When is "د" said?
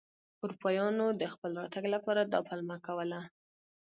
1.21-1.23